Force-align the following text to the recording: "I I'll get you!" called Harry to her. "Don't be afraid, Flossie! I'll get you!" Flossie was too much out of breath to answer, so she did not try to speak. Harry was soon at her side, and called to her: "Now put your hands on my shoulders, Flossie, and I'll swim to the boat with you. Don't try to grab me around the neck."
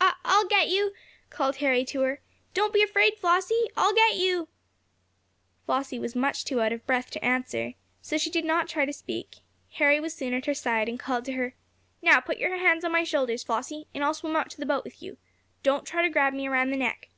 "I 0.00 0.16
I'll 0.24 0.46
get 0.48 0.66
you!" 0.68 0.94
called 1.30 1.58
Harry 1.58 1.84
to 1.84 2.00
her. 2.00 2.20
"Don't 2.54 2.72
be 2.72 2.82
afraid, 2.82 3.14
Flossie! 3.20 3.68
I'll 3.76 3.94
get 3.94 4.16
you!" 4.16 4.48
Flossie 5.64 5.96
was 6.00 6.14
too 6.14 6.18
much 6.18 6.50
out 6.52 6.72
of 6.72 6.84
breath 6.88 7.08
to 7.12 7.24
answer, 7.24 7.74
so 8.02 8.18
she 8.18 8.30
did 8.30 8.44
not 8.44 8.66
try 8.66 8.84
to 8.84 8.92
speak. 8.92 9.36
Harry 9.74 10.00
was 10.00 10.12
soon 10.12 10.34
at 10.34 10.46
her 10.46 10.54
side, 10.54 10.88
and 10.88 10.98
called 10.98 11.24
to 11.26 11.34
her: 11.34 11.54
"Now 12.02 12.18
put 12.18 12.38
your 12.38 12.56
hands 12.56 12.82
on 12.84 12.90
my 12.90 13.04
shoulders, 13.04 13.44
Flossie, 13.44 13.86
and 13.94 14.02
I'll 14.02 14.12
swim 14.12 14.36
to 14.44 14.58
the 14.58 14.66
boat 14.66 14.82
with 14.82 15.00
you. 15.04 15.18
Don't 15.62 15.86
try 15.86 16.02
to 16.02 16.08
grab 16.10 16.32
me 16.34 16.48
around 16.48 16.70
the 16.70 16.76
neck." 16.76 17.08